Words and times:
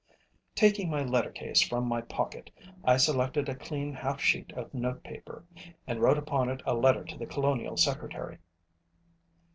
Taking 0.55 0.89
my 0.89 1.03
letter 1.03 1.29
case 1.29 1.61
from 1.61 1.85
my 1.85 2.01
pocket, 2.01 2.49
I 2.83 2.97
selected 2.97 3.47
a 3.47 3.53
clean 3.53 3.93
half 3.93 4.19
sheet 4.19 4.51
of 4.53 4.73
note 4.73 5.03
paper, 5.03 5.45
and 5.85 5.99
wrote 6.01 6.17
upon 6.17 6.49
it 6.49 6.63
a 6.65 6.73
letter 6.73 7.03
to 7.03 7.17
the 7.19 7.27
Colonial 7.27 7.77
Secretary. 7.77 8.39